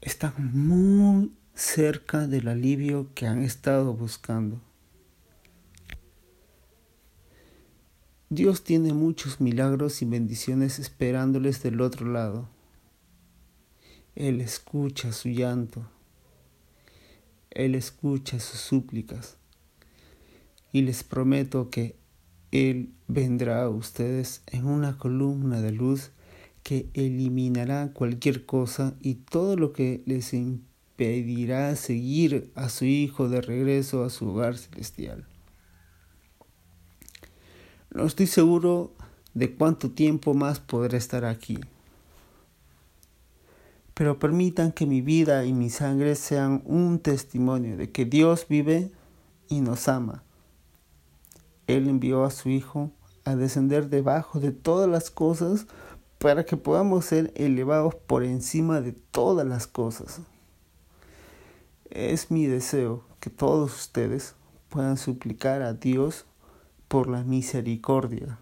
Están 0.01 0.35
muy 0.53 1.33
cerca 1.55 2.27
del 2.27 2.49
alivio 2.49 3.09
que 3.15 3.27
han 3.27 3.43
estado 3.43 3.95
buscando. 3.95 4.61
Dios 8.31 8.63
tiene 8.63 8.93
muchos 8.93 9.41
milagros 9.41 10.03
y 10.03 10.05
bendiciones 10.05 10.79
esperándoles 10.79 11.63
del 11.63 11.81
otro 11.81 12.07
lado. 12.07 12.49
Él 14.15 14.43
escucha 14.43 15.13
su 15.13 15.31
llanto. 15.31 15.89
Él 17.59 17.75
escucha 17.75 18.39
sus 18.39 18.61
súplicas. 18.61 19.37
Y 20.73 20.83
les 20.83 21.03
prometo 21.03 21.71
que 21.71 21.97
Él 22.53 22.93
vendrá 23.09 23.65
a 23.65 23.69
ustedes 23.69 24.43
en 24.47 24.65
una 24.65 24.97
columna 24.97 25.61
de 25.61 25.73
luz 25.73 26.13
que 26.63 26.89
eliminará 26.95 27.93
cualquier 27.93 28.47
cosa 28.47 28.95
y 29.01 29.15
todo 29.15 29.57
lo 29.57 29.73
que 29.73 30.03
les 30.07 30.35
impedirá 30.35 31.75
seguir 31.75 32.53
a 32.55 32.69
su 32.69 32.85
Hijo 32.85 33.29
de 33.29 33.41
regreso 33.41 34.05
a 34.05 34.11
su 34.11 34.29
hogar 34.29 34.57
celestial. 34.57 35.27
No 37.91 38.07
estoy 38.07 38.29
seguro 38.29 38.95
de 39.35 39.55
cuánto 39.55 39.91
tiempo 39.91 40.33
más 40.33 40.61
podré 40.61 40.97
estar 40.97 41.25
aquí. 41.25 41.59
Pero 43.99 44.21
permitan 44.21 44.71
que 44.71 44.87
mi 44.87 45.01
vida 45.01 45.45
y 45.45 45.53
mi 45.53 45.71
sangre 45.71 46.15
sean 46.15 46.63
un 46.67 47.01
testimonio 47.01 47.77
de 47.77 47.91
que 47.91 48.05
Dios 48.05 48.47
vive 48.49 48.93
y 49.49 49.61
nos 49.61 49.89
ama. 49.89 50.23
Él 51.67 51.89
envió 51.89 52.23
a 52.23 52.31
su 52.31 52.49
Hijo 52.49 52.93
a 53.25 53.35
descender 53.35 53.89
debajo 53.89 54.39
de 54.39 54.53
todas 54.53 54.89
las 54.89 55.11
cosas 55.11 55.67
para 56.19 56.45
que 56.45 56.57
podamos 56.57 57.07
ser 57.07 57.33
elevados 57.35 57.97
por 57.97 58.23
encima 58.23 58.81
de 58.81 58.93
todas 58.93 59.45
las 59.45 59.67
cosas. 59.67 60.21
Es 61.91 62.31
mi 62.31 62.47
deseo 62.47 63.03
que 63.19 63.31
todos 63.31 63.75
ustedes 63.75 64.37
puedan 64.69 64.97
suplicar 64.97 65.63
a 65.63 65.73
Dios 65.73 66.25
por 66.87 67.09
la 67.09 67.25
misericordia, 67.25 68.39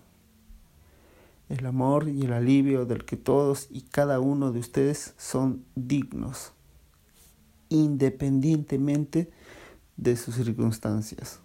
el 1.49 1.67
amor 1.67 2.09
y 2.09 2.25
el 2.25 2.33
alivio 2.33 2.87
del 2.87 3.05
que 3.05 3.17
todos 3.17 3.69
y 3.71 3.83
cada 3.83 4.21
uno 4.21 4.53
de 4.53 4.59
ustedes 4.59 5.15
son 5.17 5.65
dignos, 5.75 6.53
independientemente 7.69 9.31
de 9.97 10.17
sus 10.17 10.35
circunstancias. 10.35 11.41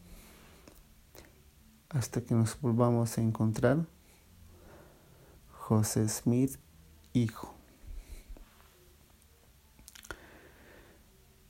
Hasta 1.90 2.22
que 2.22 2.34
nos 2.34 2.60
volvamos 2.62 3.18
a 3.18 3.22
encontrar, 3.22 3.86
José 5.52 6.08
Smith, 6.10 6.58
hijo. 7.14 7.54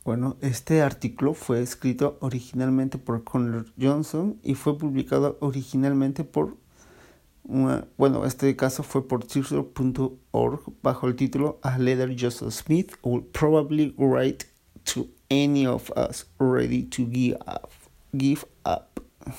Bueno, 0.04 0.36
este 0.42 0.82
artículo 0.82 1.36
fue 1.36 1.62
escrito 1.62 2.18
originalmente 2.22 2.98
por 2.98 3.24
Connor 3.24 3.68
Johnson 3.80 4.40
y 4.42 4.56
fue 4.56 4.76
publicado 4.76 5.38
originalmente 5.42 6.24
por 6.24 6.58
una, 7.44 7.88
bueno, 7.98 8.26
este 8.26 8.56
caso 8.56 8.84
fue 8.84 9.08
por 9.08 9.26
Tirso.org 9.26 10.62
bajo 10.82 11.08
el 11.08 11.16
título 11.16 11.60
A 11.64 11.78
Letter 11.78 12.16
Joseph 12.18 12.54
Smith 12.54 12.94
will 13.04 13.24
probably 13.24 13.94
write 13.98 14.46
to 14.94 15.08
any 15.30 15.66
of 15.66 15.92
us 15.96 16.28
ready 16.40 16.84
to 16.84 17.08
give 17.12 17.38
up. 17.48 17.72
Give 18.14 18.46
up. 18.66 19.02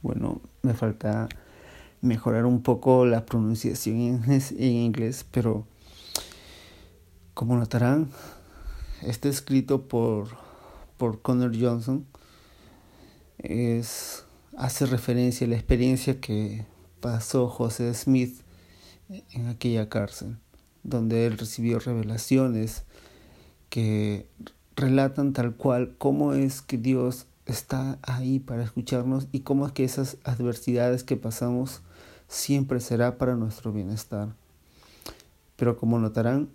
Bueno, 0.00 0.40
me 0.62 0.74
falta 0.74 1.28
mejorar 2.00 2.46
un 2.46 2.62
poco 2.62 3.04
la 3.04 3.26
pronunciación 3.26 4.22
en 4.24 4.72
inglés, 4.72 5.26
pero 5.28 5.66
como 7.34 7.56
notarán, 7.56 8.08
está 9.02 9.28
escrito 9.28 9.88
por, 9.88 10.28
por 10.96 11.20
Connor 11.20 11.52
Johnson. 11.60 12.06
Es, 13.38 14.24
hace 14.56 14.86
referencia 14.86 15.46
a 15.46 15.50
la 15.50 15.56
experiencia 15.56 16.20
que 16.20 16.64
pasó 17.00 17.48
José 17.48 17.92
Smith 17.94 18.40
en 19.08 19.48
aquella 19.48 19.88
cárcel, 19.88 20.36
donde 20.82 21.26
él 21.26 21.38
recibió 21.38 21.78
revelaciones 21.78 22.84
que 23.68 24.26
relatan 24.76 25.32
tal 25.32 25.54
cual 25.54 25.94
cómo 25.98 26.34
es 26.34 26.62
que 26.62 26.78
Dios 26.78 27.26
está 27.46 27.98
ahí 28.02 28.38
para 28.38 28.62
escucharnos 28.62 29.28
y 29.32 29.40
cómo 29.40 29.66
es 29.66 29.72
que 29.72 29.84
esas 29.84 30.18
adversidades 30.24 31.02
que 31.04 31.16
pasamos 31.16 31.80
siempre 32.28 32.80
será 32.80 33.18
para 33.18 33.34
nuestro 33.34 33.72
bienestar. 33.72 34.34
Pero 35.56 35.76
como 35.76 35.98
notarán, 35.98 36.50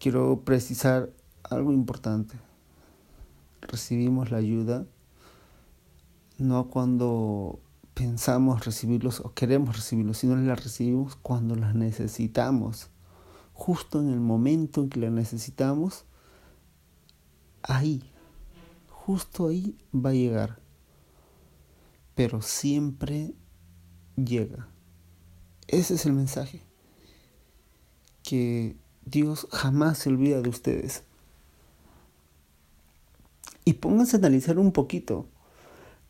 quiero 0.00 0.42
precisar 0.44 1.10
algo 1.42 1.72
importante. 1.72 2.36
Recibimos 3.60 4.30
la 4.30 4.38
ayuda 4.38 4.86
no 6.38 6.68
cuando 6.68 7.60
pensamos 7.94 8.64
recibirlos 8.64 9.20
o 9.20 9.32
queremos 9.32 9.76
recibirlos, 9.76 10.18
sino 10.18 10.36
la 10.36 10.56
recibimos 10.56 11.16
cuando 11.16 11.54
las 11.54 11.74
necesitamos. 11.74 12.90
Justo 13.52 14.00
en 14.00 14.10
el 14.10 14.20
momento 14.20 14.82
en 14.82 14.90
que 14.90 15.00
la 15.00 15.10
necesitamos, 15.10 16.04
ahí, 17.62 18.10
justo 18.88 19.46
ahí 19.46 19.76
va 19.94 20.10
a 20.10 20.14
llegar. 20.14 20.58
Pero 22.16 22.42
siempre 22.42 23.34
llega. 24.16 24.68
Ese 25.68 25.94
es 25.94 26.04
el 26.04 26.12
mensaje. 26.12 26.62
Que 28.22 28.76
Dios 29.04 29.46
jamás 29.50 29.98
se 29.98 30.08
olvida 30.08 30.40
de 30.40 30.48
ustedes. 30.48 31.04
Y 33.64 33.74
pónganse 33.74 34.16
a 34.16 34.18
analizar 34.18 34.58
un 34.58 34.72
poquito. 34.72 35.28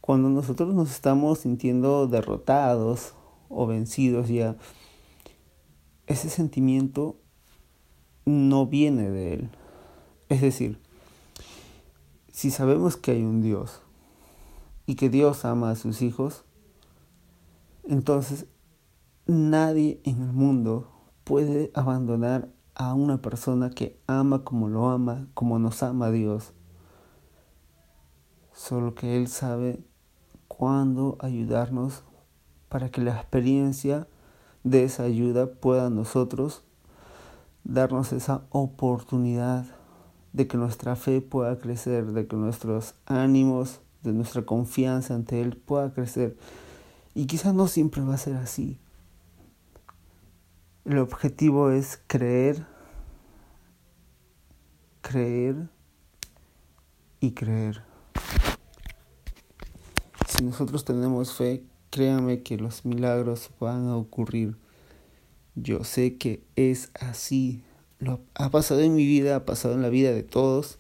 Cuando 0.05 0.29
nosotros 0.29 0.75
nos 0.75 0.91
estamos 0.91 1.39
sintiendo 1.39 2.07
derrotados 2.07 3.15
o 3.49 3.67
vencidos 3.67 4.29
ya, 4.29 4.55
ese 6.07 6.29
sentimiento 6.29 7.17
no 8.27 8.67
viene 8.67 9.09
de 9.09 9.33
Él. 9.33 9.51
Es 10.29 10.43
decir, 10.43 10.79
si 12.31 12.51
sabemos 12.51 12.99
que 12.99 13.13
hay 13.13 13.23
un 13.23 13.41
Dios 13.41 13.81
y 14.85 14.97
que 14.97 15.09
Dios 15.09 15.47
ama 15.47 15.71
a 15.71 15.75
sus 15.75 16.03
hijos, 16.03 16.45
entonces 17.85 18.45
nadie 19.25 20.03
en 20.05 20.21
el 20.21 20.35
mundo 20.35 20.93
puede 21.25 21.71
abandonar 21.73 22.51
a 22.75 22.93
una 22.93 23.23
persona 23.23 23.71
que 23.71 23.99
ama 24.07 24.45
como 24.45 24.69
lo 24.69 24.91
ama, 24.91 25.29
como 25.33 25.59
nos 25.59 25.83
ama 25.83 26.11
Dios 26.11 26.53
solo 28.53 28.95
que 28.95 29.17
Él 29.17 29.29
sabe 29.29 29.83
cuándo 30.57 31.17
ayudarnos 31.21 32.05
para 32.69 32.91
que 32.91 33.01
la 33.01 33.15
experiencia 33.15 34.09
de 34.63 34.85
esa 34.85 35.05
ayuda 35.05 35.47
pueda 35.47 35.91
nosotros 35.91 36.65
darnos 37.65 38.13
esa 38.13 38.43
oportunidad 38.51 39.67
de 40.33 40.47
que 40.47 40.57
nuestra 40.57 40.97
fe 40.97 41.21
pueda 41.21 41.59
crecer, 41.59 42.07
de 42.13 42.27
que 42.27 42.37
nuestros 42.37 42.95
ánimos, 43.07 43.81
de 44.03 44.13
nuestra 44.13 44.43
confianza 44.43 45.15
ante 45.15 45.41
Él 45.41 45.57
pueda 45.57 45.93
crecer. 45.93 46.37
Y 47.15 47.27
quizás 47.27 47.55
no 47.55 47.69
siempre 47.69 48.03
va 48.03 48.15
a 48.15 48.19
ser 48.19 48.37
así. 48.37 48.79
El 50.85 50.99
objetivo 50.99 51.71
es 51.71 52.01
creer, 52.07 52.67
creer 55.01 55.69
y 57.21 57.33
creer. 57.33 57.94
Si 60.37 60.43
nosotros 60.43 60.85
tenemos 60.85 61.33
fe, 61.33 61.63
créanme 61.91 62.43
que 62.43 62.57
los 62.57 62.85
milagros 62.85 63.51
van 63.61 63.87
a 63.87 63.97
ocurrir. 63.97 64.57
Yo 65.55 65.85
sé 65.85 66.17
que 66.17 66.43
es 66.57 66.91
así. 66.95 67.63
Lo 68.01 68.19
ha 68.35 68.51
pasado 68.51 68.81
en 68.81 68.97
mi 68.97 69.07
vida, 69.07 69.37
ha 69.37 69.45
pasado 69.45 69.75
en 69.75 69.83
la 69.83 69.91
vida 69.91 70.11
de 70.11 70.25
todos. 70.25 70.79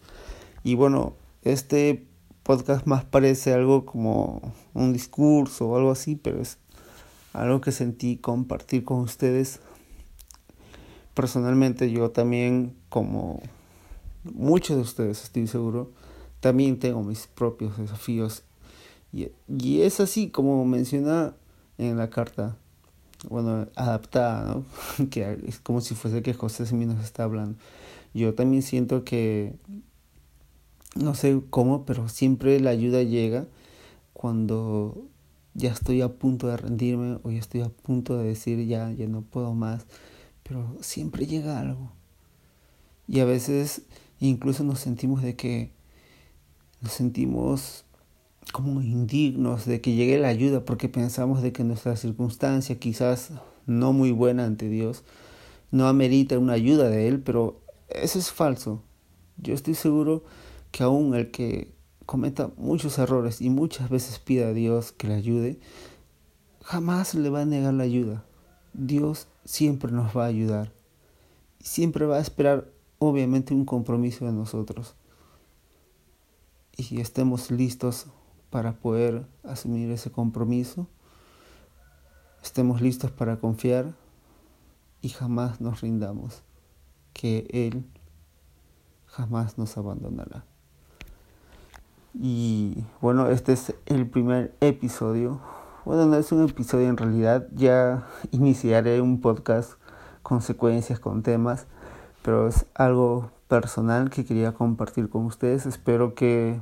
Y 0.64 0.75
bueno, 0.75 1.14
este 1.43 2.05
podcast 2.43 2.87
más 2.87 3.05
parece 3.05 3.53
algo 3.53 3.87
como 3.87 4.43
un 4.73 4.93
discurso 4.93 5.69
o 5.69 5.77
algo 5.77 5.93
así, 5.93 6.17
pero 6.17 6.43
es 6.43 6.59
algo 7.33 7.61
que 7.61 7.71
sentí 7.71 8.17
compartir 8.17 8.83
con 8.83 8.99
ustedes. 8.99 9.61
Personalmente 11.14 11.93
yo 11.93 12.11
también, 12.11 12.75
como 12.88 13.40
muchos 14.25 14.77
de 14.77 14.83
ustedes 14.83 15.23
estoy 15.23 15.47
seguro, 15.47 15.93
también 16.40 16.81
tengo 16.81 17.05
mis 17.05 17.29
propios 17.29 17.79
desafíos. 17.79 18.43
Y, 19.14 19.81
es 19.81 20.00
así 20.00 20.29
como 20.29 20.64
menciona 20.64 21.35
en 21.79 21.96
la 21.96 22.11
carta 22.11 22.57
bueno, 23.29 23.68
adaptada, 23.77 24.44
¿no? 24.44 25.09
que 25.11 25.38
es 25.46 25.61
como 25.61 25.81
si 25.81 25.94
fuese 25.94 26.22
que 26.22 26.35
José 26.35 26.66
Smith 26.66 26.88
nos 26.88 27.05
está 27.05 27.24
hablando. 27.24 27.57
Yo 28.12 28.35
también 28.35 28.62
siento 28.62 29.05
que, 29.05 29.55
no 30.96 31.14
sé 31.14 31.40
cómo, 31.50 31.85
pero 31.85 32.09
siempre 32.09 32.61
la 32.61 32.70
ayuda 32.70 33.03
llega 33.03 33.46
cuando 34.12 35.07
ya 35.55 35.70
estoy 35.70 36.03
a 36.03 36.09
punto 36.09 36.48
de 36.48 36.57
rendirme 36.57 37.18
o 37.22 37.31
ya 37.31 37.38
estoy 37.38 37.62
a 37.62 37.68
punto 37.68 38.18
de 38.18 38.24
decir 38.24 38.66
ya, 38.66 38.90
ya 38.92 39.07
no 39.07 39.22
puedo 39.22 39.55
más, 39.55 39.87
pero 40.42 40.77
siempre 40.81 41.27
llega 41.27 41.61
algo. 41.61 41.92
Y 43.07 43.20
a 43.20 43.24
veces 43.24 43.83
incluso 44.20 44.64
nos 44.64 44.81
sentimos 44.81 45.22
de 45.22 45.37
que 45.37 45.70
nos 46.81 46.92
sentimos 46.92 47.85
como 48.52 48.83
indignos 48.83 49.64
de 49.64 49.80
que 49.80 49.94
llegue 49.94 50.18
la 50.18 50.28
ayuda 50.28 50.64
porque 50.64 50.88
pensamos 50.88 51.42
de 51.42 51.52
que 51.52 51.64
nuestra 51.64 51.96
circunstancia 51.96 52.78
quizás 52.78 53.30
no 53.66 53.92
muy 53.92 54.12
buena 54.12 54.44
ante 54.44 54.68
Dios 54.68 55.04
no 55.74 55.88
amerita 55.88 56.38
una 56.38 56.52
ayuda 56.52 56.88
de 56.88 57.09
Él, 57.09 57.20
pero 57.20 57.61
eso 57.88 58.18
es 58.20 58.30
falso. 58.30 58.80
Yo 59.38 59.54
estoy 59.54 59.74
seguro 59.74 60.22
que 60.70 60.85
aún 60.85 61.16
el 61.16 61.33
que 61.33 61.74
cometa 62.07 62.52
muchos 62.57 62.96
errores 62.98 63.40
y 63.40 63.50
muchas 63.50 63.90
veces 63.90 64.20
pida 64.20 64.46
a 64.46 64.52
Dios 64.52 64.92
que 64.92 65.09
le 65.09 65.14
ayude, 65.14 65.59
jamás 66.62 67.16
le 67.16 67.28
va 67.28 67.40
a 67.40 67.44
negar 67.44 67.74
la 67.74 67.83
ayuda. 67.83 68.24
Dios 68.72 69.26
siempre 69.44 69.90
nos 69.90 70.16
va 70.16 70.26
a 70.26 70.28
ayudar. 70.28 70.72
Siempre 71.59 72.07
va 72.07 72.18
a 72.18 72.20
esperar, 72.20 72.68
obviamente, 73.00 73.52
un 73.52 73.64
compromiso 73.64 74.26
de 74.26 74.33
nosotros. 74.33 74.94
Y 76.76 77.00
estemos 77.00 77.50
listos 77.50 78.07
para 78.55 78.71
poder 78.71 79.27
asumir 79.43 79.90
ese 79.90 80.12
compromiso, 80.12 80.87
estemos 82.40 82.81
listos 82.81 83.11
para 83.11 83.40
confiar 83.40 83.97
y 85.01 85.09
jamás 85.09 85.61
nos 85.61 85.81
rindamos, 85.81 86.45
que 87.12 87.49
Él 87.51 87.85
jamás 89.07 89.59
nos 89.59 89.77
abandonará. 89.77 90.45
Y 92.14 92.85
bueno, 93.01 93.29
este 93.29 93.55
es 93.55 93.75
el 93.87 94.09
primer 94.09 94.55
episodio. 94.61 95.40
Bueno, 95.85 96.07
no 96.07 96.14
es 96.14 96.31
un 96.31 96.49
episodio 96.49 96.88
en 96.88 96.97
realidad, 96.97 97.49
ya 97.57 98.07
iniciaré 98.31 99.01
un 99.01 99.21
podcast 99.21 99.73
con 100.23 100.43
secuencias, 100.43 101.01
con 101.01 101.25
temas, 101.25 101.67
pero 102.23 102.47
es 102.47 102.67
algo 102.75 103.33
personal 103.49 104.11
que 104.11 104.25
quería 104.25 104.55
compartir 104.55 105.09
con 105.09 105.25
ustedes. 105.25 105.67
Espero 105.67 106.14
que 106.14 106.61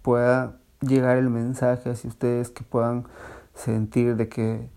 pueda 0.00 0.63
llegar 0.86 1.16
el 1.16 1.30
mensaje 1.30 1.90
hacia 1.90 2.08
ustedes, 2.08 2.50
que 2.50 2.64
puedan 2.64 3.06
sentir 3.54 4.16
de 4.16 4.28
que 4.28 4.68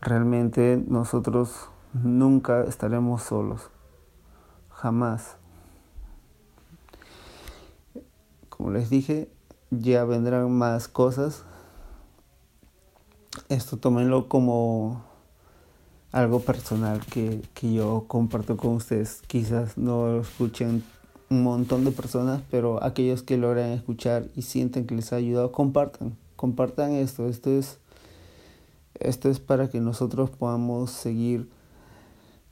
realmente 0.00 0.82
nosotros 0.86 1.68
nunca 1.92 2.64
estaremos 2.64 3.22
solos, 3.22 3.70
jamás. 4.70 5.36
Como 8.48 8.70
les 8.70 8.90
dije, 8.90 9.30
ya 9.70 10.04
vendrán 10.04 10.50
más 10.52 10.88
cosas. 10.88 11.44
Esto 13.48 13.76
tómenlo 13.78 14.28
como 14.28 15.04
algo 16.12 16.40
personal 16.40 17.04
que, 17.06 17.42
que 17.52 17.72
yo 17.72 18.04
comparto 18.06 18.56
con 18.56 18.74
ustedes. 18.74 19.22
Quizás 19.26 19.76
no 19.76 20.06
lo 20.06 20.20
escuchen 20.20 20.84
un 21.30 21.42
montón 21.42 21.84
de 21.84 21.90
personas, 21.90 22.42
pero 22.50 22.82
aquellos 22.82 23.22
que 23.22 23.36
logran 23.36 23.70
escuchar 23.70 24.28
y 24.36 24.42
sienten 24.42 24.86
que 24.86 24.94
les 24.94 25.12
ha 25.12 25.16
ayudado, 25.16 25.52
compartan, 25.52 26.16
compartan 26.36 26.92
esto. 26.92 27.28
Esto 27.28 27.50
es, 27.50 27.78
esto 29.00 29.30
es 29.30 29.40
para 29.40 29.68
que 29.68 29.80
nosotros 29.80 30.30
podamos 30.30 30.90
seguir 30.90 31.48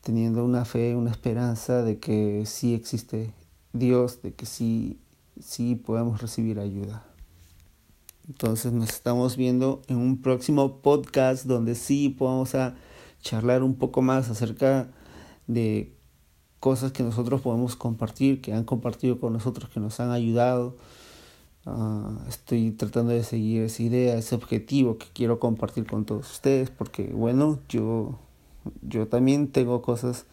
teniendo 0.02 0.44
una 0.44 0.64
fe, 0.64 0.96
una 0.96 1.10
esperanza 1.10 1.82
de 1.82 1.98
que 1.98 2.44
sí 2.46 2.74
existe 2.74 3.32
Dios, 3.72 4.20
de 4.22 4.32
que 4.32 4.46
sí, 4.46 4.98
sí 5.40 5.76
podemos 5.76 6.20
recibir 6.20 6.58
ayuda. 6.58 7.04
Entonces 8.28 8.72
nos 8.72 8.90
estamos 8.90 9.36
viendo 9.36 9.82
en 9.88 9.96
un 9.96 10.20
próximo 10.20 10.78
podcast 10.78 11.44
donde 11.44 11.74
sí 11.74 12.08
podamos 12.08 12.54
a 12.54 12.74
charlar 13.20 13.62
un 13.62 13.74
poco 13.74 14.02
más 14.02 14.30
acerca 14.30 14.88
de 15.46 15.92
cosas 16.62 16.92
que 16.92 17.02
nosotros 17.02 17.40
podemos 17.40 17.74
compartir, 17.74 18.40
que 18.40 18.52
han 18.52 18.62
compartido 18.62 19.18
con 19.18 19.32
nosotros, 19.32 19.68
que 19.68 19.80
nos 19.80 19.98
han 19.98 20.12
ayudado. 20.12 20.76
Ah, 21.66 22.24
estoy 22.28 22.70
tratando 22.70 23.10
de 23.10 23.24
seguir 23.24 23.62
esa 23.62 23.82
idea, 23.82 24.14
ese 24.14 24.36
objetivo 24.36 24.96
que 24.96 25.06
quiero 25.12 25.40
compartir 25.40 25.86
con 25.86 26.04
todos 26.04 26.30
ustedes, 26.30 26.70
porque 26.70 27.08
bueno, 27.12 27.58
yo, 27.68 28.16
yo 28.80 29.08
también 29.08 29.48
tengo 29.48 29.82
cosas 29.82 30.24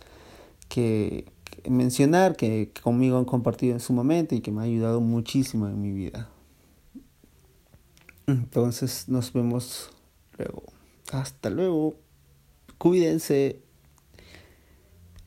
que, 0.67 1.25
mencionar, 1.67 2.35
que, 2.35 2.69
que 2.75 2.81
conmigo 2.83 3.17
han 3.17 3.25
compartido 3.25 3.73
en 3.73 3.79
su 3.79 3.93
momento 3.93 4.35
y 4.35 4.41
que 4.41 4.51
me 4.51 4.61
ha 4.61 4.65
ayudado 4.65 5.01
muchísimo 5.01 5.67
en 5.67 5.81
mi 5.81 5.91
vida. 5.91 6.29
Entonces 8.27 9.09
nos 9.09 9.33
vemos 9.33 9.89
luego. 10.37 10.61
Hasta 11.11 11.49
luego. 11.49 11.95
Cuídense. 12.77 13.63